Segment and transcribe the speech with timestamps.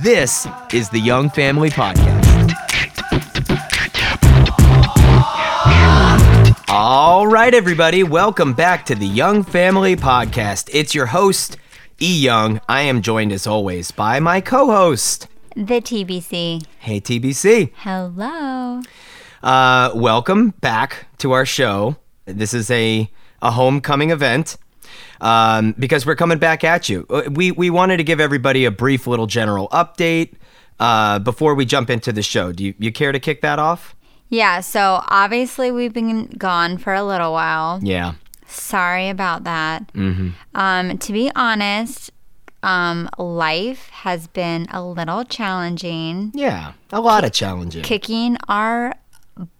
[0.00, 2.24] This is the Young Family Podcast.
[6.68, 10.68] All right, everybody, welcome back to the Young Family Podcast.
[10.72, 11.56] It's your host,
[12.02, 12.60] E Young.
[12.68, 15.28] I am joined as always by my co host.
[15.54, 16.66] The TBC.
[16.80, 17.70] Hey, TBC.
[17.76, 18.82] Hello.
[19.44, 21.96] Uh, welcome back to our show.
[22.24, 23.08] This is a,
[23.40, 24.56] a homecoming event
[25.20, 27.06] um, because we're coming back at you.
[27.10, 30.34] Uh, We, we wanted to give everybody a brief little general update
[30.80, 32.52] uh, before we jump into the show.
[32.52, 33.94] Do you, you care to kick that off?
[34.28, 37.78] Yeah, so obviously we've been gone for a little while.
[37.82, 38.14] Yeah.
[38.46, 39.92] Sorry about that.
[39.94, 40.30] Mm-hmm.
[40.54, 42.10] Um, to be honest,
[42.62, 46.72] um, life has been a little challenging, Yeah.
[46.90, 47.82] A lot of challenging.
[47.82, 48.94] kicking our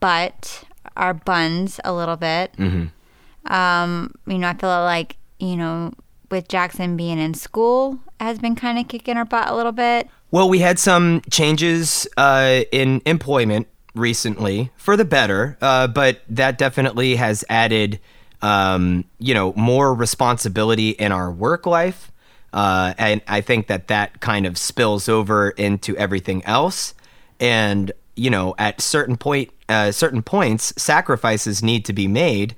[0.00, 0.64] butt,
[0.96, 2.52] our buns a little bit.
[2.56, 3.52] Mm-hmm.
[3.52, 5.92] Um, you know, I feel like, you know,
[6.30, 10.08] with Jackson being in school has been kind of kicking our butt a little bit.
[10.30, 16.58] Well, we had some changes uh, in employment recently for the better, uh, but that
[16.58, 18.00] definitely has added,
[18.42, 22.10] um, you know, more responsibility in our work life.
[22.52, 26.94] Uh, and I think that that kind of spills over into everything else.
[27.38, 32.54] And you know, at certain point, uh, certain points, sacrifices need to be made.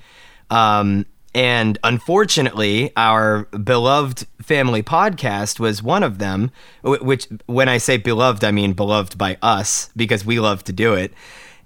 [0.50, 6.50] Um, and unfortunately, our beloved family podcast was one of them.
[6.82, 10.94] Which, when I say beloved, I mean beloved by us because we love to do
[10.94, 11.12] it.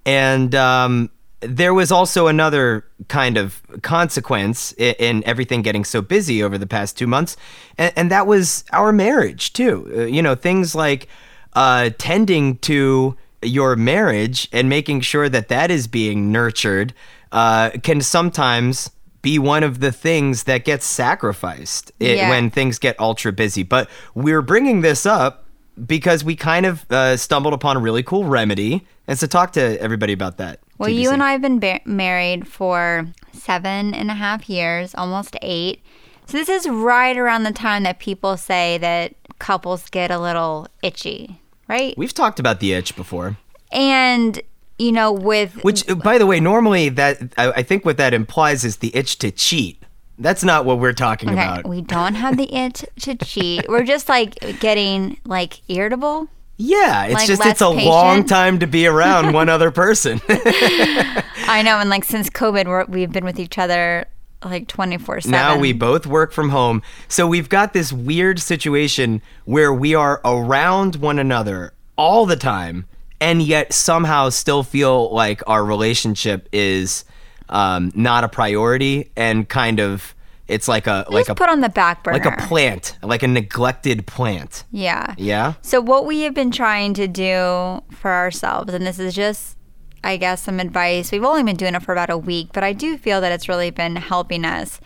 [0.04, 6.42] And um, there was also another kind of consequence in, in everything getting so busy
[6.42, 7.36] over the past two months,
[7.78, 9.88] and, and that was our marriage too.
[9.94, 11.06] Uh, you know, things like
[11.52, 16.92] uh, tending to your marriage and making sure that that is being nurtured
[17.30, 18.90] uh, can sometimes
[19.22, 22.28] be one of the things that gets sacrificed i- Yeah.
[22.30, 23.62] when things get ultra busy.
[23.62, 25.44] But we're bringing this up
[25.86, 28.86] because we kind of uh, stumbled upon a really cool remedy.
[29.06, 30.60] And so talk to everybody about that.
[30.78, 35.36] Well, you and I have been ba- married for seven and a half years, almost
[35.42, 35.82] eight.
[36.26, 40.68] So this is right around the time that people say that couples get a little
[40.82, 41.94] itchy, right?
[41.98, 43.36] We've talked about the itch before.
[43.72, 44.40] And
[44.80, 48.14] you know, with Which, uh, by the way, normally that I, I think what that
[48.14, 49.82] implies is the itch to cheat.
[50.18, 51.68] That's not what we're talking okay, about.
[51.68, 53.68] we don't have the itch to cheat.
[53.68, 56.28] We're just like getting like irritable.
[56.56, 60.20] yeah, it's like, just it's a long time to be around one other person.
[60.28, 64.06] I know, and like since COVID, we're, we've been with each other
[64.44, 65.32] like twenty four seven.
[65.32, 70.20] now we both work from home, so we've got this weird situation where we are
[70.24, 72.86] around one another all the time,
[73.20, 77.04] and yet somehow still feel like our relationship is
[77.48, 80.14] um, not a priority and kind of
[80.50, 82.18] it's like a like a put on the back burner.
[82.18, 84.64] like a plant, like a neglected plant.
[84.72, 85.14] Yeah.
[85.16, 85.54] Yeah.
[85.62, 89.56] So, what we have been trying to do for ourselves, and this is just,
[90.02, 91.12] I guess, some advice.
[91.12, 93.48] We've only been doing it for about a week, but I do feel that it's
[93.48, 94.80] really been helping us.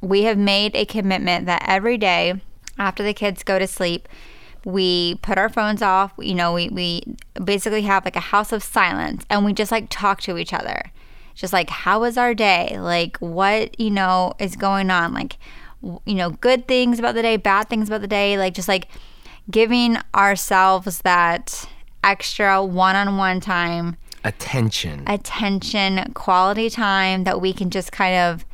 [0.00, 2.40] We have made a commitment that every day
[2.78, 4.08] after the kids go to sleep,
[4.66, 6.12] we put our phones off.
[6.18, 7.02] You know, we, we
[7.42, 10.90] basically have like a house of silence and we just like talk to each other.
[11.36, 12.76] Just like, how was our day?
[12.80, 15.14] Like, what, you know, is going on?
[15.14, 15.38] Like,
[15.82, 18.36] you know, good things about the day, bad things about the day.
[18.36, 18.88] Like, just like
[19.48, 21.68] giving ourselves that
[22.02, 25.04] extra one on one time, Attention.
[25.06, 28.44] attention, quality time that we can just kind of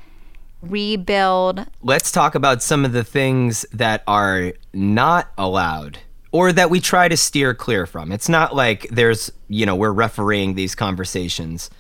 [0.63, 5.99] rebuild Let's talk about some of the things that are not allowed
[6.33, 8.11] or that we try to steer clear from.
[8.11, 11.71] It's not like there's, you know, we're refereeing these conversations.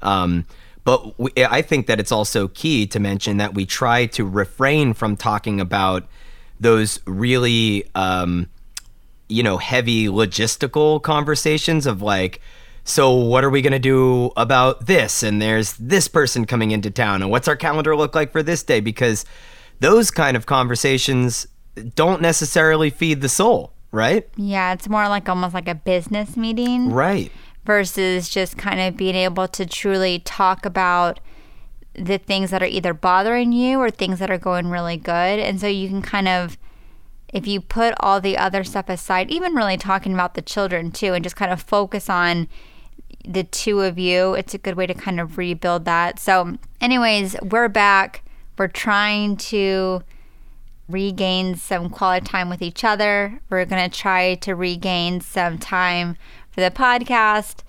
[0.00, 0.46] Um,
[0.84, 4.94] but we, I think that it's also key to mention that we try to refrain
[4.94, 6.08] from talking about
[6.58, 8.48] those really, um,
[9.28, 12.40] you know, heavy logistical conversations of like,
[12.88, 15.22] so what are we going to do about this?
[15.22, 18.62] And there's this person coming into town, and what's our calendar look like for this
[18.62, 18.80] day?
[18.80, 19.26] Because
[19.80, 21.46] those kind of conversations
[21.94, 24.26] don't necessarily feed the soul, right?
[24.36, 27.30] Yeah, it's more like almost like a business meeting Right.
[27.64, 31.20] versus just kind of being able to truly talk about
[31.94, 35.38] the things that are either bothering you or things that are going really good.
[35.38, 36.56] And so you can kind of,
[37.34, 41.12] if you put all the other stuff aside, even really talking about the children too,
[41.12, 42.48] and just kind of focus on
[43.28, 46.18] the two of you, it's a good way to kind of rebuild that.
[46.18, 48.24] So, anyways, we're back.
[48.56, 50.02] We're trying to
[50.88, 53.40] regain some quality time with each other.
[53.50, 56.16] We're going to try to regain some time
[56.50, 57.60] for the podcast.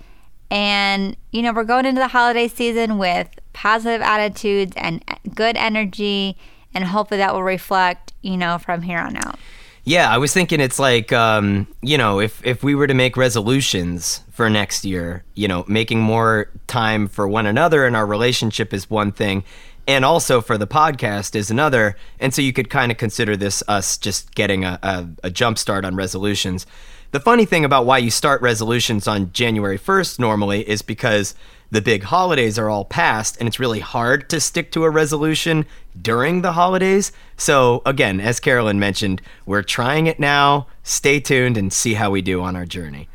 [0.50, 5.04] And, you know, we're going into the holiday season with positive attitudes and
[5.36, 6.38] good energy.
[6.74, 9.38] And hopefully that will reflect, you know, from here on out.
[9.84, 13.18] Yeah, I was thinking it's like, um, you know, if if we were to make
[13.18, 18.74] resolutions for next year, you know, making more time for one another and our relationship
[18.74, 19.44] is one thing,
[19.88, 21.96] and also for the podcast is another.
[22.20, 25.58] And so you could kind of consider this us just getting a, a, a jump
[25.58, 26.66] start on resolutions.
[27.12, 31.34] The funny thing about why you start resolutions on January 1st normally is because
[31.72, 35.66] the big holidays are all past and it's really hard to stick to a resolution
[36.00, 37.12] during the holidays.
[37.38, 40.68] So, again, as Carolyn mentioned, we're trying it now.
[40.84, 43.08] Stay tuned and see how we do on our journey.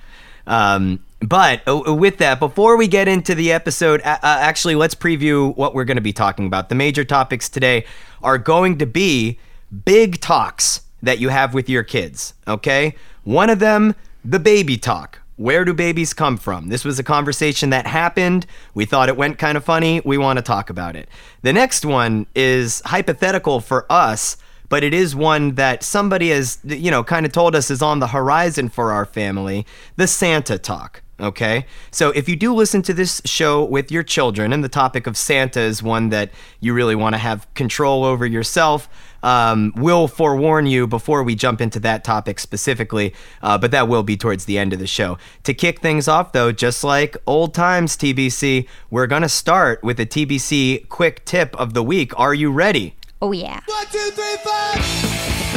[0.46, 5.56] Um, but uh, with that, before we get into the episode, uh, actually, let's preview
[5.56, 6.68] what we're going to be talking about.
[6.68, 7.86] The major topics today
[8.22, 9.38] are going to be
[9.84, 12.94] big talks that you have with your kids, okay?
[13.24, 15.20] One of them, the baby talk.
[15.36, 16.68] Where do babies come from?
[16.68, 18.46] This was a conversation that happened.
[18.72, 20.00] We thought it went kind of funny.
[20.04, 21.08] We want to talk about it.
[21.42, 24.36] The next one is hypothetical for us,
[24.68, 27.98] but it is one that somebody has, you know, kind of told us is on
[27.98, 29.66] the horizon for our family
[29.96, 31.02] the Santa talk.
[31.20, 31.66] Okay.
[31.92, 35.16] So if you do listen to this show with your children, and the topic of
[35.16, 36.30] Santa is one that
[36.60, 38.88] you really want to have control over yourself,
[39.22, 44.02] um, we'll forewarn you before we jump into that topic specifically, uh, but that will
[44.02, 45.16] be towards the end of the show.
[45.44, 49.98] To kick things off, though, just like old times TBC, we're going to start with
[49.98, 52.18] a TBC quick tip of the week.
[52.18, 52.96] Are you ready?
[53.22, 53.60] Oh, yeah.
[53.66, 55.53] One, two, three, four.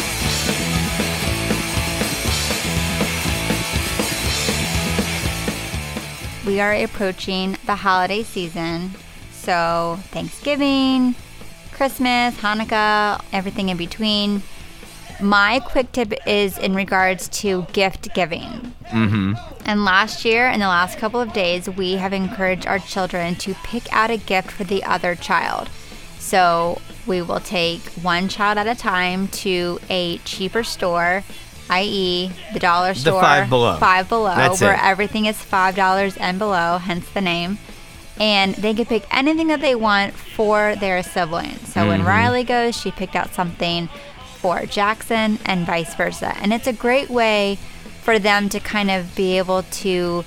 [6.47, 8.91] We are approaching the holiday season.
[9.33, 11.13] So, Thanksgiving,
[11.73, 14.41] Christmas, Hanukkah, everything in between.
[15.19, 18.73] My quick tip is in regards to gift giving.
[18.85, 19.33] Mm-hmm.
[19.65, 23.53] And last year, in the last couple of days, we have encouraged our children to
[23.63, 25.69] pick out a gift for the other child.
[26.17, 31.23] So we will take one child at a time to a cheaper store
[31.69, 33.77] i.e., the dollar store, the Five Below.
[33.77, 34.83] Five Below, That's where it.
[34.83, 37.57] everything is five dollars and below, hence the name.
[38.19, 41.57] And they can pick anything that they want for their sibling.
[41.65, 42.07] So when Mm-hmm.
[42.07, 43.89] Riley goes, she picked out something
[44.37, 46.35] for Jackson and vice versa.
[46.37, 47.57] And it's a great way
[48.01, 50.23] for them to kind of be able to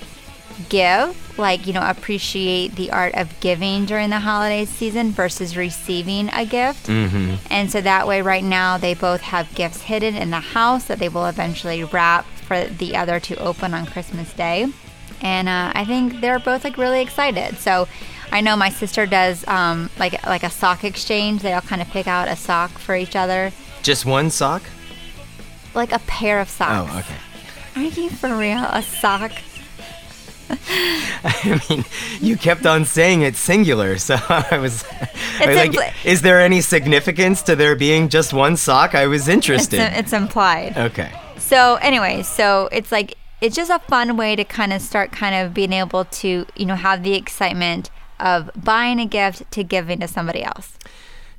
[0.68, 6.28] give, like, you know, appreciate the art of giving during the holiday season versus receiving
[6.32, 6.86] a gift.
[6.86, 7.34] Mm-hmm.
[7.50, 10.98] And so that way, right now, they both have gifts hidden in the house that
[10.98, 14.66] they will eventually wrap for the other to open on Christmas Day.
[15.22, 17.58] And uh, I think they're both like really excited.
[17.58, 17.88] So
[18.32, 21.42] I know my sister does um, like like a sock exchange.
[21.42, 23.52] They all kind of pick out a sock for each other,
[23.82, 24.62] Just one sock?
[25.74, 26.90] like a pair of socks.
[26.92, 27.16] Oh, okay.
[27.76, 28.64] Are you for real?
[28.64, 29.32] A sock?
[31.24, 31.84] I mean,
[32.20, 34.84] you kept on saying it's singular, so I was,
[35.40, 38.94] I was like, impli- is there any significance to there being just one sock?
[38.94, 39.80] I was It's, interested.
[39.98, 40.76] it's implied.
[40.76, 41.12] okay.
[41.38, 45.34] So anyway, so it's like it's just a fun way to kind of start kind
[45.34, 50.00] of being able to, you know, have the excitement of buying a gift to giving
[50.00, 50.76] to somebody else.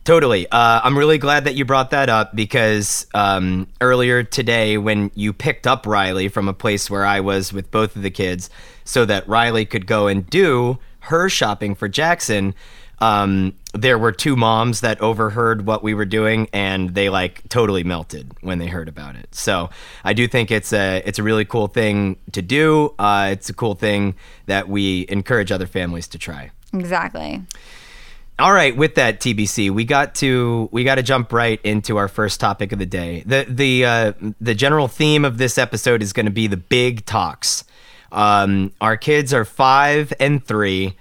[0.03, 0.47] Totally.
[0.49, 5.31] Uh, I'm really glad that you brought that up because um, earlier today, when you
[5.31, 8.49] picked up Riley from a place where I was with both of the kids,
[8.83, 12.55] so that Riley could go and do her shopping for Jackson,
[12.97, 17.83] um, there were two moms that overheard what we were doing, and they like totally
[17.83, 19.33] melted when they heard about it.
[19.33, 19.69] So
[20.03, 22.93] I do think it's a it's a really cool thing to do.
[22.97, 24.15] Uh, it's a cool thing
[24.47, 26.49] that we encourage other families to try.
[26.73, 27.41] Exactly.
[28.41, 32.07] All right, with that TBC, we got to we got to jump right into our
[32.07, 33.21] first topic of the day.
[33.23, 37.05] the the uh, The general theme of this episode is going to be the big
[37.05, 37.65] talks.
[38.11, 40.97] Um, our kids are five and three,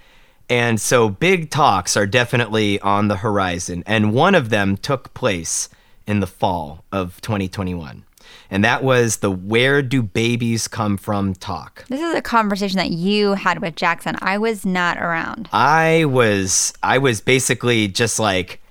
[0.51, 3.81] and so big talks are definitely on the horizon.
[3.87, 5.67] And one of them took place
[6.05, 8.05] in the fall of 2021,
[8.51, 11.85] and that was the "Where do babies come from?" talk.
[11.87, 14.15] This is a conversation that you had with Jackson.
[14.21, 15.49] I was not around.
[15.51, 18.61] I was I was basically just like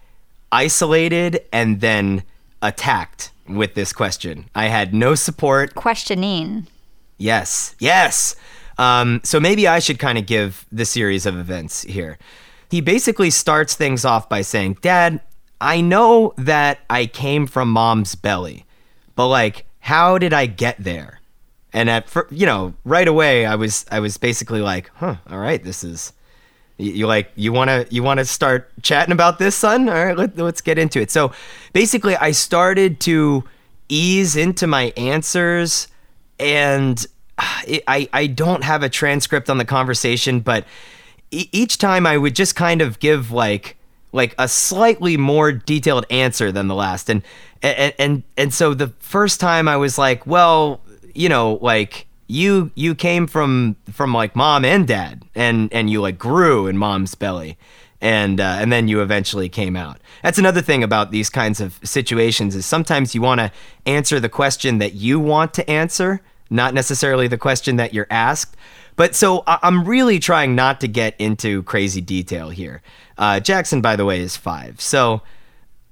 [0.53, 2.23] isolated and then
[2.63, 4.49] attacked with this question.
[4.55, 5.75] I had no support.
[5.75, 6.67] Questioning.
[7.19, 8.37] Yes, yes.
[8.79, 12.19] Um, so maybe I should kind of give the series of events here.
[12.71, 15.21] He basically starts things off by saying, "Dad,
[15.61, 18.65] I know that I came from mom's belly,
[19.17, 21.21] but like, how did I get there?"
[21.73, 25.63] And at you know, right away, I was I was basically like, "Huh, all right,
[25.63, 26.13] this is."
[26.79, 29.87] You, like you want to you want to start chatting about this, son?
[29.87, 31.11] All right, let, let's get into it.
[31.11, 31.31] So
[31.75, 33.45] basically, I started to
[33.91, 35.89] ease into my answers,
[36.39, 37.07] and
[37.67, 40.65] it, I I don't have a transcript on the conversation, but
[41.31, 43.77] each time I would just kind of give like
[44.13, 47.09] like a slightly more detailed answer than the last.
[47.09, 47.23] And
[47.63, 50.81] and and and so the first time I was like, well,
[51.15, 56.01] you know, like you you came from from like mom and dad and and you
[56.01, 57.59] like grew in mom's belly
[58.01, 59.99] and uh, and then you eventually came out.
[60.23, 63.53] That's another thing about these kinds of situations is sometimes you want to
[63.85, 68.57] answer the question that you want to answer, not necessarily the question that you're asked.
[68.97, 72.83] But so I- I'm really trying not to get into crazy detail here.
[73.19, 74.81] Uh, Jackson, by the way, is five.
[74.81, 75.23] So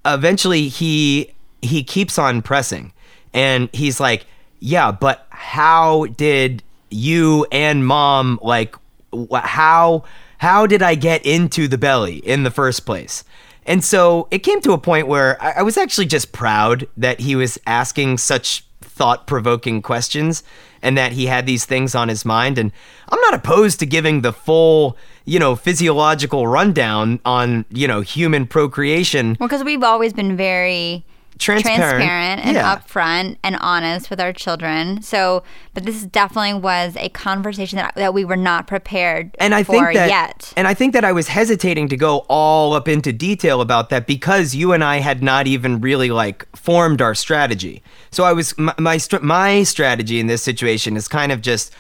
[0.05, 2.93] eventually he he keeps on pressing,
[3.35, 4.27] and he's like,
[4.61, 8.77] "Yeah, but how did you and mom like
[9.13, 10.05] wh- how
[10.39, 13.25] how did I get into the belly in the first place?"
[13.67, 17.21] And so it came to a point where I, I was actually just proud that
[17.21, 18.65] he was asking such
[18.99, 20.43] thought provoking questions
[20.83, 22.59] and that he had these things on his mind.
[22.59, 22.73] And
[23.09, 28.47] I'm not opposed to giving the full, you know, physiological rundown on, you know, human
[28.47, 29.37] procreation.
[29.39, 31.05] Well, because we've always been very
[31.39, 31.81] Transparent.
[31.81, 32.77] transparent and Yeah.
[32.77, 35.01] upfront and honest with our children.
[35.03, 35.43] So,
[35.73, 39.73] but this definitely was a conversation that, that we were not prepared and I for
[39.73, 40.53] think that, yet.
[40.57, 44.07] and I think that I was hesitating to go all up into detail about that
[44.07, 47.83] because you and I had not even really like formed our strategy.
[48.11, 51.73] So I was my my, str- my strategy in this situation is kind of just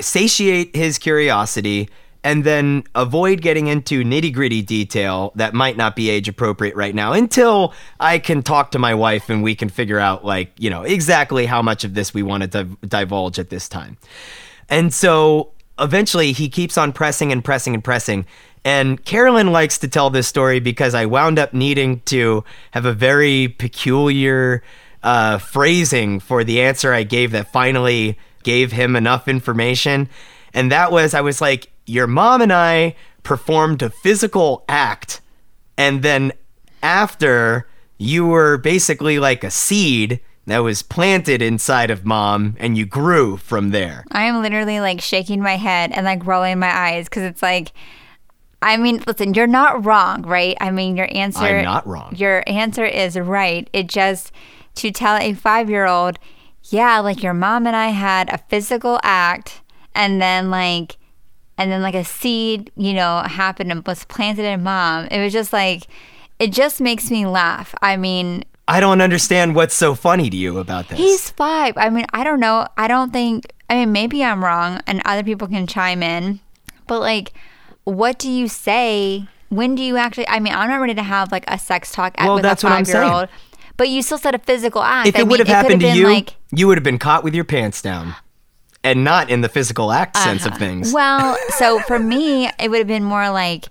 [0.00, 1.88] satiate his curiosity
[2.24, 6.94] and then avoid getting into nitty gritty detail that might not be age appropriate right
[6.94, 10.70] now until I can talk to my wife and we can figure out like you
[10.70, 13.96] know exactly how much of this we want to div- divulge at this time.
[14.68, 18.26] And so eventually he keeps on pressing and pressing and pressing.
[18.64, 22.92] And Carolyn likes to tell this story because I wound up needing to have a
[22.92, 24.62] very peculiar
[25.02, 30.08] uh, phrasing for the answer I gave that finally gave him enough information.
[30.52, 35.20] And that was I was like, Your mom and I performed a physical act.
[35.76, 36.32] And then
[36.82, 37.66] after,
[37.98, 43.36] you were basically like a seed that was planted inside of mom and you grew
[43.36, 44.04] from there.
[44.10, 47.72] I am literally like shaking my head and like rolling my eyes because it's like,
[48.60, 50.56] I mean, listen, you're not wrong, right?
[50.60, 51.44] I mean, your answer.
[51.44, 52.14] I'm not wrong.
[52.16, 53.68] Your answer is right.
[53.72, 54.32] It just
[54.76, 56.18] to tell a five year old,
[56.64, 59.62] yeah, like your mom and I had a physical act,
[59.94, 60.96] and then like,
[61.58, 65.06] and then like a seed, you know, happened and was planted in mom.
[65.06, 65.88] It was just like,
[66.38, 67.74] it just makes me laugh.
[67.82, 70.98] I mean, I don't understand what's so funny to you about this.
[70.98, 71.76] He's five.
[71.76, 72.68] I mean, I don't know.
[72.76, 73.52] I don't think.
[73.68, 76.40] I mean, maybe I'm wrong, and other people can chime in.
[76.86, 77.32] But like,
[77.84, 79.26] what do you say?
[79.48, 80.28] When do you actually?
[80.28, 82.68] I mean, I'm not ready to have like a sex talk Well, with that's a
[82.68, 83.28] five year old.
[83.76, 85.08] But you still said a physical act.
[85.08, 87.34] if I it would have happened to you, like, you would have been caught with
[87.34, 88.14] your pants down.
[88.84, 90.94] And not in the physical act sense of things.
[90.94, 90.94] Uh-huh.
[90.94, 93.66] Well, so for me, it would have been more like,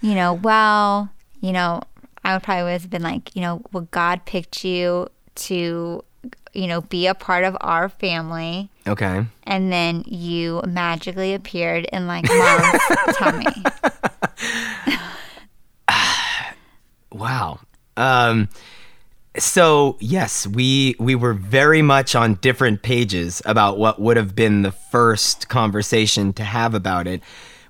[0.00, 1.82] you know, well, you know,
[2.24, 6.04] I would probably have been like, you know, well, God picked you to,
[6.52, 8.68] you know, be a part of our family.
[8.86, 9.24] okay.
[9.44, 13.46] and then you magically appeared in like mom's tummy.
[17.12, 17.58] Wow.
[17.96, 18.48] Um
[19.38, 24.62] so yes, we we were very much on different pages about what would have been
[24.62, 27.22] the first conversation to have about it.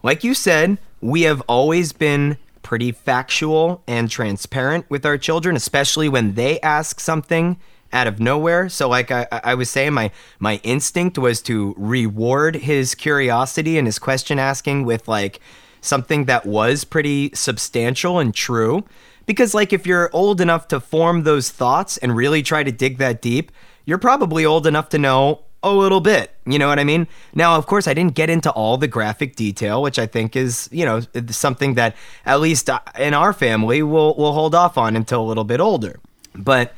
[0.03, 6.09] Like you said, we have always been pretty factual and transparent with our children, especially
[6.09, 7.59] when they ask something
[7.93, 8.69] out of nowhere.
[8.69, 13.87] So like I, I was saying, my my instinct was to reward his curiosity and
[13.87, 15.41] his question asking with like
[15.83, 18.85] something that was pretty substantial and true.
[19.31, 22.99] Because, like, if you're old enough to form those thoughts and really try to dig
[22.99, 23.53] that deep,
[23.85, 26.35] you're probably old enough to know a little bit.
[26.47, 27.07] You know what I mean?
[27.33, 30.69] Now, of course, I didn't get into all the graphic detail, which I think is,
[30.73, 31.95] you know, something that
[32.27, 35.61] at least uh, in our family we'll, we'll hold off on until a little bit
[35.61, 36.01] older.
[36.35, 36.75] But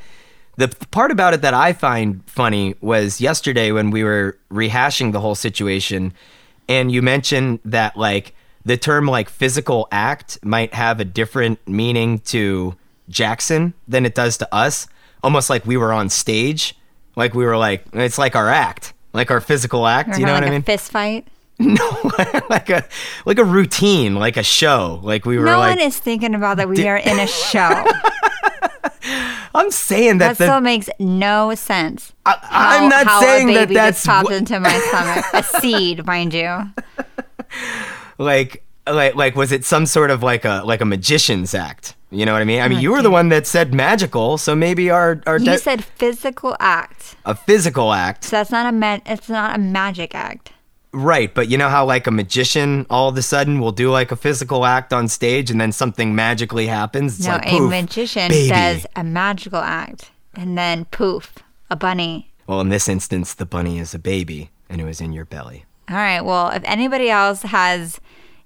[0.57, 5.21] the part about it that I find funny was yesterday when we were rehashing the
[5.21, 6.13] whole situation,
[6.69, 12.19] and you mentioned that, like, the term like physical act might have a different meaning
[12.19, 12.75] to
[13.09, 14.87] Jackson than it does to us.
[15.21, 16.75] Almost like we were on stage.
[17.15, 20.09] Like we were like, it's like our act, like our physical act.
[20.15, 20.61] Or you know like what I mean?
[20.63, 21.27] fist fight.
[21.59, 22.11] no,
[22.49, 22.83] like a
[23.25, 24.99] like a routine, like a show.
[25.03, 27.85] Like we were No like, one is thinking about that we are in a show.
[29.55, 32.11] I'm saying that, That the, still makes no sense.
[32.25, 35.25] I, I'm not how saying a that baby that's just popped wh- into my stomach.
[35.33, 36.71] A seed, mind you.
[38.17, 41.95] like like like was it some sort of like a like a magician's act?
[42.11, 42.61] You know what I mean?
[42.61, 45.45] I mean, Oh, you were the one that said magical, so maybe our our You
[45.45, 48.25] de- said physical act, a physical act.
[48.25, 50.51] so that's not a ma- It's not a magic act.
[50.95, 54.11] Right, but you know how like a magician all of a sudden will do like
[54.11, 57.17] a physical act on stage and then something magically happens?
[57.17, 58.49] It's no, like, a poof, magician baby.
[58.49, 61.33] does a magical act, and then poof,
[61.71, 62.31] a bunny.
[62.45, 65.65] Well, in this instance, the bunny is a baby and it was in your belly.
[65.89, 66.21] All right.
[66.21, 67.99] Well, if anybody else has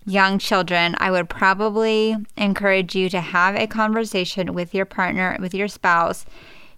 [0.07, 5.53] young children, I would probably encourage you to have a conversation with your partner, with
[5.53, 6.25] your spouse,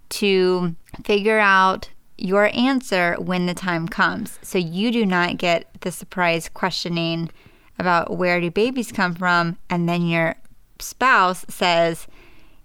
[0.09, 4.39] to figure out your answer when the time comes.
[4.41, 7.29] So you do not get the surprise questioning
[7.77, 10.36] about where do babies come from, and then your
[10.79, 12.07] spouse says,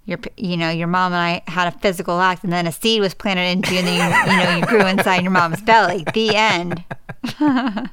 [0.07, 3.01] your, you know, your mom and I had a physical act, and then a seed
[3.01, 6.05] was planted into you, and then you, you know, you grew inside your mom's belly.
[6.15, 6.85] The end.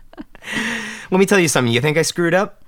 [1.11, 1.73] Let me tell you something.
[1.73, 2.63] You think I screwed up?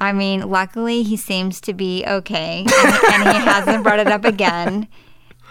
[0.00, 4.24] I mean, luckily he seems to be okay, and, and he hasn't brought it up
[4.24, 4.88] again.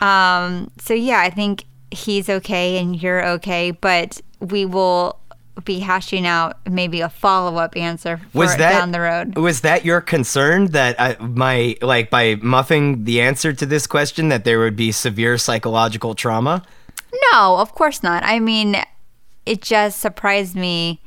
[0.01, 5.19] Um, so yeah, I think he's okay and you're okay, but we will
[5.63, 9.37] be hashing out maybe a follow up answer for Was that down the road.
[9.37, 14.27] Was that your concern that I, my like by muffing the answer to this question
[14.29, 16.63] that there would be severe psychological trauma?
[17.31, 18.23] No, of course not.
[18.23, 18.75] I mean,
[19.45, 21.01] it just surprised me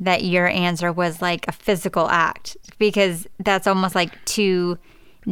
[0.00, 4.78] that your answer was like a physical act because that's almost like too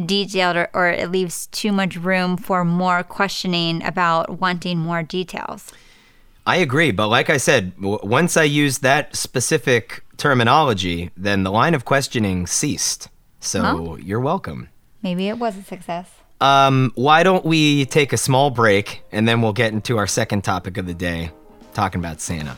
[0.05, 5.71] detailed or, or it leaves too much room for more questioning about wanting more details.
[6.47, 11.51] I agree, but like I said, w- once I used that specific terminology, then the
[11.51, 13.07] line of questioning ceased.
[13.39, 13.95] So Huh?
[14.01, 14.69] you're welcome.
[15.01, 16.09] Maybe it was a success.
[16.41, 20.43] Um, why don't we take a small break and then we'll get into our second
[20.43, 21.31] topic of the day,
[21.73, 22.57] talking about Santa.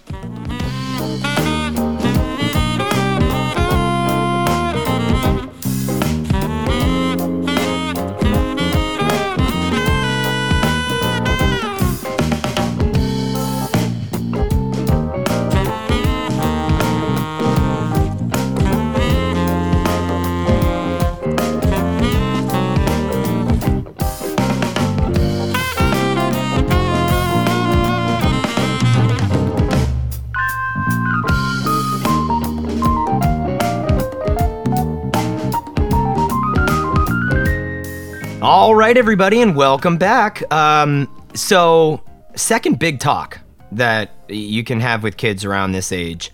[38.85, 40.43] Right, everybody, and welcome back.
[40.53, 42.03] Um, so,
[42.35, 43.39] second big talk
[43.71, 46.31] that you can have with kids around this age,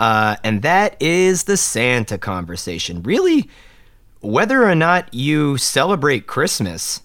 [0.00, 3.04] uh, and that is the Santa conversation.
[3.04, 3.48] Really,
[4.20, 7.02] whether or not you celebrate Christmas,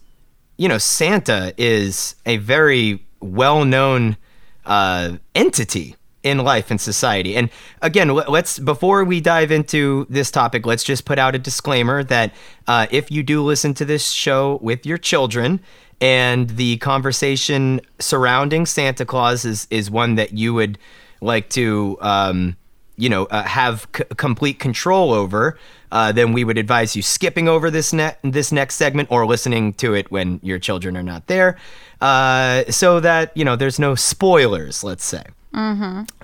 [0.57, 4.17] you know, Santa is a very well known
[4.65, 7.35] uh, entity in life and society.
[7.35, 7.49] And
[7.81, 12.33] again, let's before we dive into this topic, let's just put out a disclaimer that
[12.67, 15.59] uh, if you do listen to this show with your children
[16.01, 20.77] and the conversation surrounding Santa Claus is is one that you would
[21.21, 21.97] like to.
[22.01, 22.57] Um,
[22.99, 25.55] you know, uh, have c- complete control over,
[25.91, 29.73] uh, then we would advise you skipping over this ne- this next segment or listening
[29.73, 31.57] to it when your children are not there,
[32.01, 34.83] uh, so that you know there's no spoilers.
[34.83, 35.23] Let's say.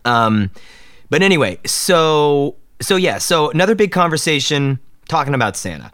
[0.05, 0.51] Um,
[1.09, 5.91] but anyway, so so yeah, so another big conversation talking about Santa.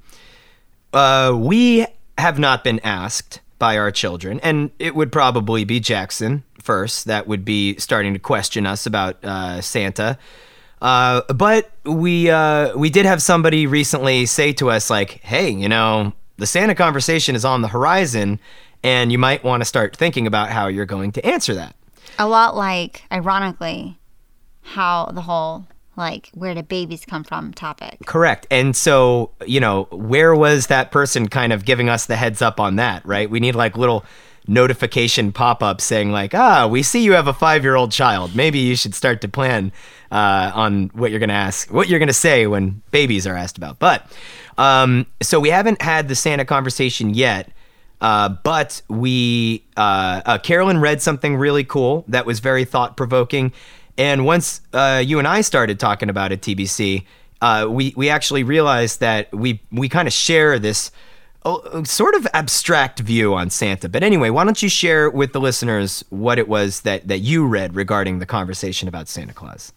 [0.93, 1.86] Uh, we
[2.17, 7.28] have not been asked by our children, and it would probably be Jackson first that
[7.28, 10.17] would be starting to question us about uh, Santa.
[10.82, 15.67] Uh, but we uh, we did have somebody recently say to us like, "Hey, you
[15.67, 18.39] know, the Santa conversation is on the horizon,
[18.84, 21.75] and you might want to start thinking about how you're going to answer that."
[22.17, 24.00] A lot like, ironically,
[24.62, 25.65] how the whole
[26.00, 27.98] like where do babies come from topic.
[28.06, 28.48] Correct.
[28.50, 32.60] And so, you know, where was that person kind of giving us the heads up
[32.60, 33.30] on that, right?
[33.30, 34.06] We need like little
[34.48, 38.36] notification pop up saying, like, ah, we see you have a five year old child.
[38.36, 39.72] Maybe you should start to plan
[40.12, 43.36] uh, on what you're going to ask, what you're going to say when babies are
[43.36, 43.78] asked about.
[43.78, 44.10] But
[44.58, 47.52] um, so we haven't had the Santa conversation yet.
[48.02, 53.52] Uh, but we, uh, uh, Carolyn read something really cool that was very thought provoking.
[53.98, 57.04] And once uh, you and I started talking about it, TBC,
[57.42, 60.92] uh, we we actually realized that we we kind of share this
[61.46, 63.90] uh, sort of abstract view on Santa.
[63.90, 67.46] But anyway, why don't you share with the listeners what it was that that you
[67.46, 69.74] read regarding the conversation about Santa Claus?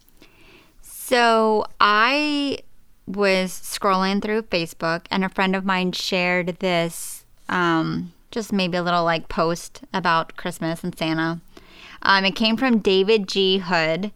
[0.83, 2.59] So I
[3.07, 7.22] was scrolling through Facebook and a friend of mine shared this,
[7.53, 11.41] um, just maybe a little like post about Christmas and Santa.
[12.03, 13.59] Um, it came from David G.
[13.59, 14.11] Hood.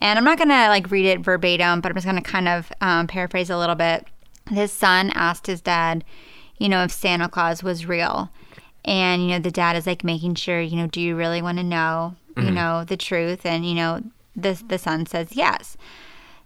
[0.00, 2.48] And I'm not going to like read it verbatim, but I'm just going to kind
[2.48, 4.06] of um, paraphrase a little bit.
[4.48, 6.04] His son asked his dad,
[6.58, 8.30] you know, if Santa Claus was real.
[8.84, 11.58] And, you know, the dad is like making sure, you know, do you really want
[11.58, 13.44] to know, you know, the truth?
[13.44, 14.02] And, you know,
[14.36, 15.76] the the son says yes.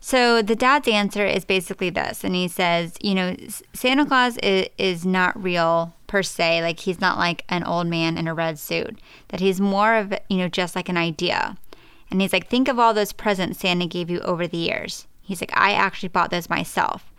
[0.00, 3.36] So the dad's answer is basically this, and he says, you know,
[3.72, 6.60] Santa Claus is, is not real per se.
[6.60, 9.00] Like he's not like an old man in a red suit.
[9.28, 11.56] That he's more of you know just like an idea.
[12.10, 15.06] And he's like, think of all those presents Santa gave you over the years.
[15.22, 17.10] He's like, I actually bought those myself.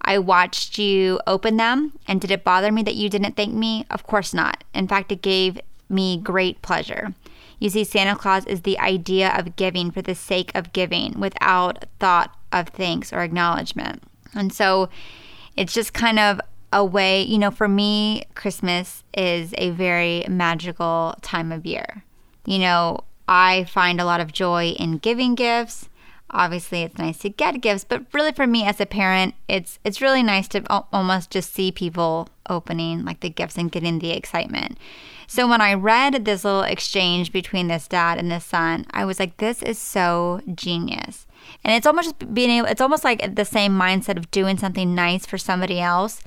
[0.00, 3.84] I watched you open them, and did it bother me that you didn't thank me?
[3.90, 4.64] Of course not.
[4.72, 7.12] In fact, it gave me great pleasure.
[7.58, 11.84] You see, Santa Claus is the idea of giving for the sake of giving without
[11.98, 14.02] thought of thanks or acknowledgement.
[14.32, 14.88] And so
[15.58, 16.40] it's just kind of
[16.72, 22.04] a way, you know, for me, Christmas is a very magical time of year.
[22.46, 25.88] You know, I find a lot of joy in giving gifts.
[26.32, 30.00] Obviously, it's nice to get gifts, but really for me as a parent, it's it's
[30.00, 34.78] really nice to almost just see people opening like the gifts and getting the excitement.
[35.26, 39.18] So when I read this little exchange between this dad and this son, I was
[39.18, 41.26] like, this is so genius.
[41.64, 45.26] And it's almost being able, it's almost like the same mindset of doing something nice
[45.26, 46.20] for somebody else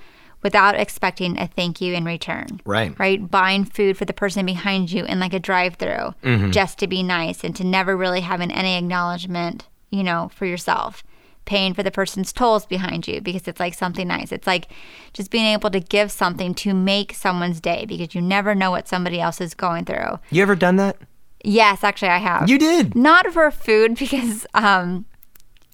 [0.43, 2.62] without expecting a thank you in return.
[2.65, 2.97] Right.
[2.99, 3.29] Right.
[3.29, 6.51] Buying food for the person behind you in like a drive through mm-hmm.
[6.51, 11.03] just to be nice and to never really having any acknowledgement, you know, for yourself
[11.45, 14.32] paying for the person's tolls behind you because it's like something nice.
[14.32, 14.69] It's like
[15.13, 18.88] just being able to give something to make someone's day because you never know what
[18.88, 20.19] somebody else is going through.
[20.29, 20.97] You ever done that?
[21.43, 22.49] Yes, actually I have.
[22.49, 22.95] You did.
[22.95, 25.06] Not for food because um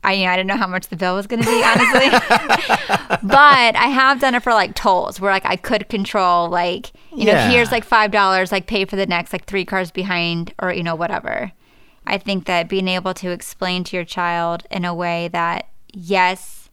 [0.04, 2.10] I I didn't know how much the bill was going to be honestly.
[3.28, 7.28] but I have done it for like tolls where like I could control like you
[7.28, 7.48] yeah.
[7.48, 10.84] know here's like $5 like pay for the next like 3 cars behind or you
[10.84, 11.52] know whatever.
[12.10, 16.70] I think that being able to explain to your child in a way that, yes,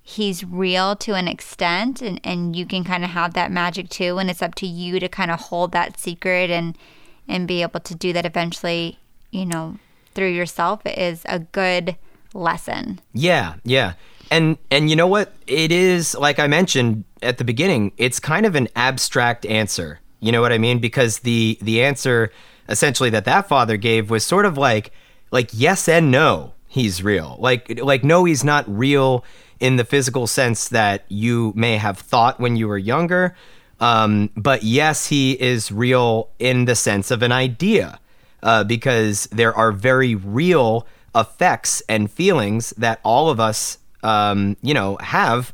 [0.00, 4.18] he's real to an extent and, and you can kind of have that magic too.
[4.18, 6.78] And it's up to you to kind of hold that secret and,
[7.26, 9.00] and be able to do that eventually,
[9.32, 9.78] you know,
[10.14, 11.96] through yourself is a good
[12.36, 13.00] lesson.
[13.12, 13.94] Yeah, yeah.
[14.30, 15.32] And and you know what?
[15.46, 20.00] It is like I mentioned at the beginning, it's kind of an abstract answer.
[20.20, 20.78] You know what I mean?
[20.78, 22.32] Because the the answer
[22.68, 24.92] essentially that that father gave was sort of like
[25.30, 29.24] like yes and no he's real like like no he's not real
[29.60, 33.34] in the physical sense that you may have thought when you were younger
[33.78, 38.00] um, but yes he is real in the sense of an idea
[38.42, 44.74] uh, because there are very real effects and feelings that all of us um, you
[44.74, 45.52] know have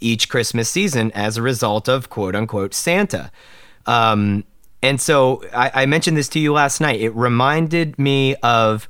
[0.00, 3.30] each christmas season as a result of quote unquote santa
[3.86, 4.44] um,
[4.82, 7.00] and so I, I mentioned this to you last night.
[7.00, 8.88] It reminded me of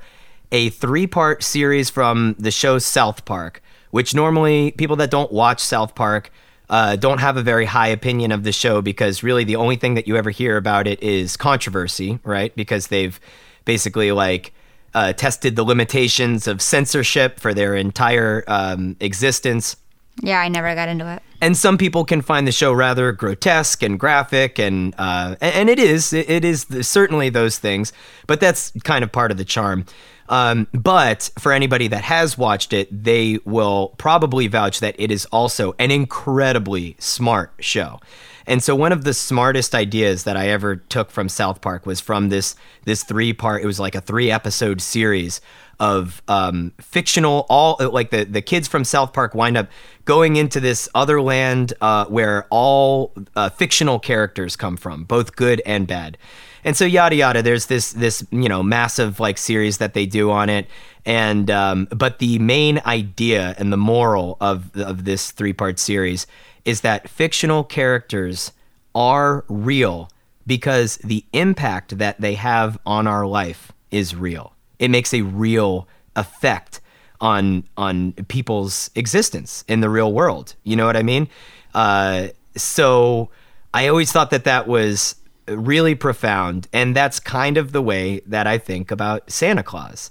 [0.51, 5.61] a three part series from the show South Park, which normally people that don't watch
[5.61, 6.31] South Park
[6.71, 9.95] uh, don't have a very high opinion of the show because really the only thing
[9.95, 12.55] that you ever hear about it is controversy, right?
[12.57, 13.21] Because they've
[13.67, 14.55] basically like
[14.95, 19.77] uh, tested the limitations of censorship for their entire um, existence.
[20.21, 21.23] Yeah, I never got into it.
[21.41, 25.79] And some people can find the show rather grotesque and graphic, and uh, and it
[25.79, 27.93] is it is certainly those things,
[28.27, 29.87] but that's kind of part of the charm.
[30.29, 35.27] Um, but for anybody that has watched it, they will probably vouch that it is
[35.27, 37.99] also an incredibly smart show.
[38.47, 42.01] And so one of the smartest ideas that I ever took from South Park was
[42.01, 43.63] from this this three part.
[43.63, 45.41] It was like a three episode series
[45.81, 49.69] of um, fictional all like the the kids from South Park wind up
[50.05, 55.63] going into this other land uh, where all uh, fictional characters come from, both good
[55.67, 56.19] and bad.
[56.65, 57.43] And so yada yada.
[57.43, 60.69] There's this this you know massive like series that they do on it,
[61.05, 66.27] and um, but the main idea and the moral of of this three part series
[66.65, 68.53] is that fictional characters
[68.95, 70.11] are real
[70.47, 74.55] because the impact that they have on our life is real.
[74.79, 76.81] It makes a real effect
[77.21, 80.57] on on people's existence in the real world.
[80.65, 81.29] You know what I mean?
[81.73, 83.31] Uh, so
[83.73, 85.15] I always thought that that was
[85.49, 90.11] really profound, and that's kind of the way that I think about Santa Claus.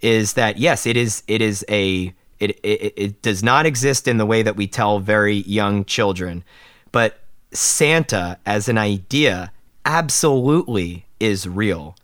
[0.00, 4.18] Is that yes, it is it is a it, it, it does not exist in
[4.18, 6.44] the way that we tell very young children,
[6.92, 7.20] but
[7.52, 9.52] Santa as an idea
[9.84, 11.96] absolutely is real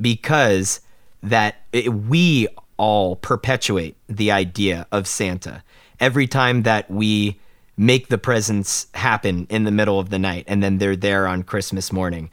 [0.00, 0.80] because
[1.22, 5.62] that it, we all perpetuate the idea of Santa.
[6.00, 7.40] Every time that we
[7.76, 11.42] make the presents happen in the middle of the night and then they're there on
[11.42, 12.30] Christmas morning,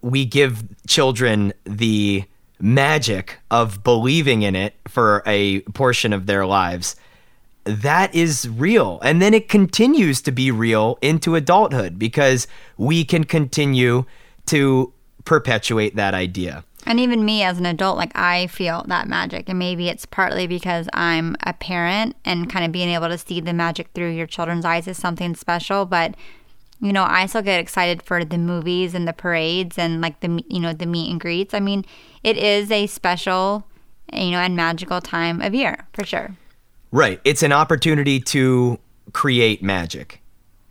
[0.00, 2.24] we give children the
[2.62, 6.94] magic of believing in it for a portion of their lives.
[7.64, 9.00] That is real.
[9.02, 12.46] And then it continues to be real into adulthood because
[12.78, 14.04] we can continue
[14.46, 14.92] to
[15.24, 16.64] perpetuate that idea.
[16.86, 19.48] And even me as an adult, like I feel that magic.
[19.48, 23.40] And maybe it's partly because I'm a parent and kind of being able to see
[23.40, 25.84] the magic through your children's eyes is something special.
[25.84, 26.16] But,
[26.82, 30.44] you know, I still get excited for the movies and the parades and like the,
[30.48, 31.54] you know, the meet and greets.
[31.54, 31.84] I mean,
[32.24, 33.64] it is a special,
[34.12, 36.34] you know, and magical time of year for sure.
[36.90, 37.20] Right.
[37.24, 38.80] It's an opportunity to
[39.12, 40.20] create magic.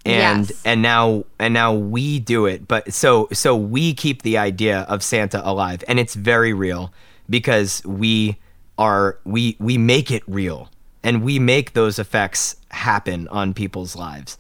[0.04, 0.62] And Yes.
[0.66, 2.68] and now and now we do it.
[2.68, 6.92] But so so we keep the idea of Santa alive and it's very real
[7.30, 8.38] because we
[8.78, 10.70] are we we make it real
[11.04, 14.38] and we make those effects happen on people's lives.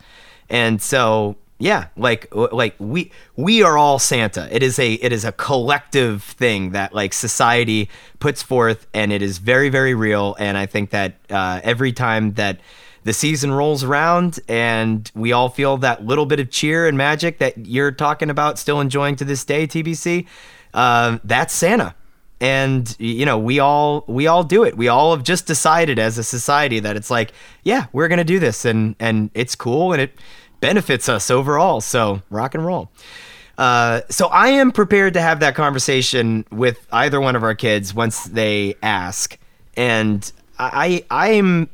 [0.50, 4.48] And so yeah, like like we we are all Santa.
[4.52, 7.88] It is a it is a collective thing that like society
[8.20, 10.36] puts forth, and it is very very real.
[10.40, 12.60] And I think that uh, every time that
[13.04, 17.38] the season rolls around and we all feel that little bit of cheer and magic
[17.38, 20.26] that you're talking about, still enjoying to this day, TBC,
[20.74, 21.94] uh, that's Santa
[22.40, 26.18] and you know we all we all do it we all have just decided as
[26.18, 30.02] a society that it's like yeah we're gonna do this and and it's cool and
[30.02, 30.16] it
[30.62, 32.90] benefits us overall so rock and roll
[33.58, 37.94] uh, so i am prepared to have that conversation with either one of our kids
[37.94, 39.38] once they ask
[39.76, 41.70] and i i'm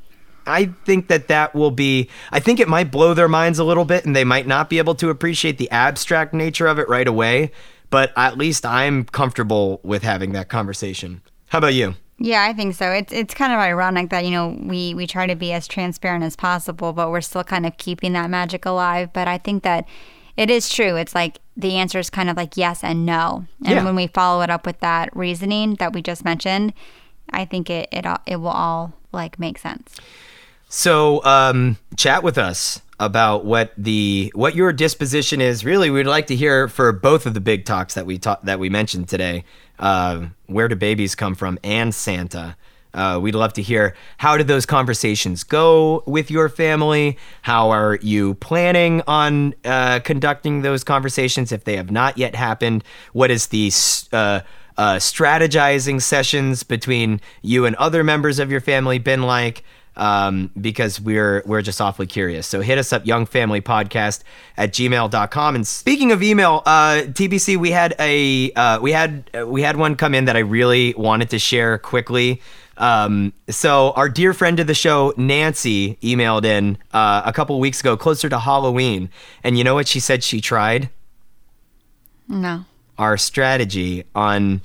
[0.47, 2.09] I think that that will be.
[2.31, 4.77] I think it might blow their minds a little bit, and they might not be
[4.77, 7.51] able to appreciate the abstract nature of it right away.
[7.89, 11.21] But at least I'm comfortable with having that conversation.
[11.47, 11.95] How about you?
[12.19, 12.91] Yeah, I think so.
[12.91, 16.23] It's it's kind of ironic that you know we we try to be as transparent
[16.23, 19.13] as possible, but we're still kind of keeping that magic alive.
[19.13, 19.85] But I think that
[20.35, 20.95] it is true.
[20.95, 23.83] It's like the answer is kind of like yes and no, and Yeah.
[23.83, 26.73] when we follow it up with that reasoning that we just mentioned,
[27.29, 29.95] I think it it it will all like make sense.
[30.69, 35.63] So, um, chat with us about what the what your disposition is.
[35.63, 38.59] Really, we'd like to hear for both of the big talks that we ta- that
[38.59, 39.43] we mentioned today.
[39.79, 41.59] Uh, where do babies come from?
[41.63, 42.55] And Santa.
[42.93, 47.15] Uh, we'd love to hear how did those conversations go with your family?
[47.43, 52.83] How are you planning on uh, conducting those conversations if they have not yet happened?
[53.13, 53.67] What is the
[54.11, 54.39] uh,
[54.77, 59.63] uh, strategizing sessions between you and other members of your family been like?
[59.97, 62.47] Um, because we're we're just awfully curious.
[62.47, 64.23] So hit us up, youngfamilypodcast
[64.55, 65.55] at gmail.com.
[65.55, 69.75] And speaking of email, uh, TBC, we had a uh, we had uh, we had
[69.75, 72.41] one come in that I really wanted to share quickly.
[72.77, 77.79] Um, so our dear friend of the show, Nancy, emailed in uh, a couple weeks
[77.79, 79.09] ago, closer to Halloween,
[79.43, 80.89] and you know what she said she tried?
[82.27, 82.65] No.
[82.99, 84.61] Our strategy on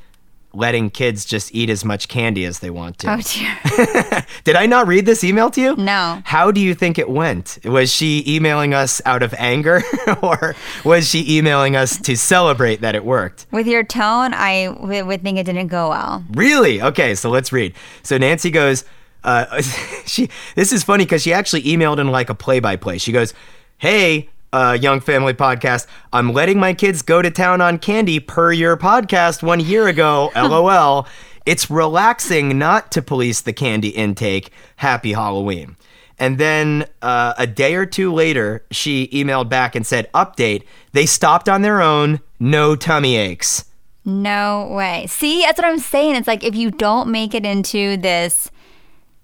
[0.55, 3.13] letting kids just eat as much candy as they want to.
[3.13, 4.27] Oh dear.
[4.45, 5.77] Did I not read this email to you?
[5.77, 6.21] No.
[6.25, 7.59] How do you think it went?
[7.65, 9.83] Was she emailing us out of anger
[10.23, 13.47] or was she emailing us to celebrate that it worked?
[13.51, 16.25] With your tone, I w- would think it didn't go well.
[16.31, 16.83] Really?
[16.83, 17.75] Okay, so let's read.
[18.03, 18.85] So Nancy goes,
[19.25, 19.63] uh,
[20.07, 20.29] she.
[20.57, 22.99] This is funny because she actually emailed in like a play-by-play.
[22.99, 23.33] She goes,
[23.79, 28.53] "Hey, uh, Young Family Podcast, I'm letting my kids go to town on candy per
[28.53, 30.31] your podcast one year ago.
[30.37, 31.07] LOL.
[31.45, 34.51] It's relaxing not to police the candy intake.
[34.77, 35.77] Happy Halloween."
[36.19, 40.63] And then uh, a day or two later, she emailed back and said, "Update:
[40.93, 42.21] They stopped on their own.
[42.39, 43.65] No tummy aches."
[44.05, 45.07] No way.
[45.09, 46.17] See, that's what I'm saying.
[46.17, 48.51] It's like if you don't make it into this,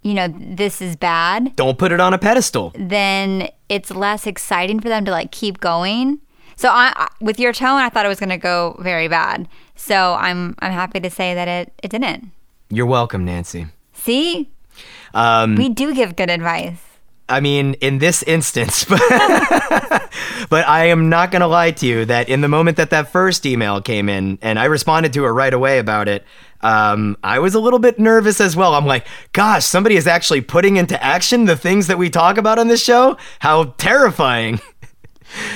[0.01, 2.71] you know, this is bad, Don't put it on a pedestal.
[2.75, 6.19] then it's less exciting for them to like keep going.
[6.55, 9.47] So I, I with your tone, I thought it was going to go very bad.
[9.75, 12.31] So I'm I'm happy to say that it it didn't.
[12.69, 13.67] You're welcome, Nancy.
[13.93, 14.49] See,
[15.13, 16.81] Um, we do give good advice.
[17.29, 18.99] I mean, in this instance, but,
[20.49, 23.11] but I am not going to lie to you that in the moment that that
[23.11, 26.25] first email came in and I responded to her right away about it,
[26.61, 28.73] um, I was a little bit nervous as well.
[28.75, 32.59] I'm like, gosh, somebody is actually putting into action the things that we talk about
[32.59, 33.17] on this show?
[33.39, 34.59] How terrifying.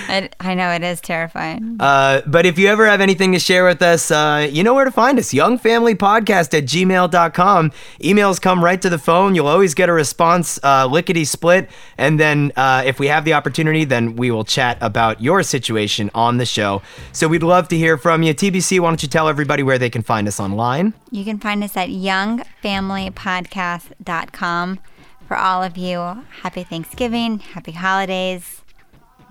[0.07, 1.77] I, I know it is terrifying.
[1.79, 4.86] Uh, but if you ever have anything to share with us, uh, you know where
[4.86, 5.33] to find us.
[5.33, 7.71] Youngfamilypodcast at gmail.com.
[8.01, 9.36] Emails come right to the phone.
[9.36, 11.69] You'll always get a response, uh, lickety split.
[11.97, 16.09] And then uh, if we have the opportunity, then we will chat about your situation
[16.13, 16.81] on the show.
[17.12, 18.33] So we'd love to hear from you.
[18.33, 20.93] TBC, why don't you tell everybody where they can find us online?
[21.12, 24.79] You can find us at youngfamilypodcast.com.
[25.27, 28.62] For all of you, happy Thanksgiving, happy holidays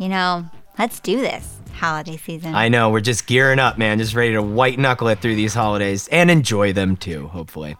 [0.03, 0.45] you know,
[0.81, 2.57] let's do this holiday season.
[2.57, 2.91] I know.
[2.91, 3.99] We're just gearing up, man.
[3.99, 7.77] Just ready to white knuckle it through these holidays and enjoy them too, hopefully.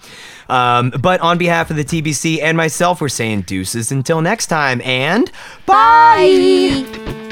[0.49, 4.81] Um, but on behalf of the TBC and myself, we're saying deuces until next time
[4.83, 5.33] and
[5.67, 6.85] bye.
[6.87, 7.23] bye.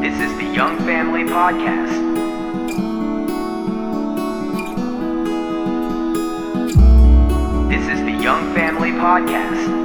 [0.00, 2.11] This is the Young Family Podcast.
[8.90, 9.81] Podcast.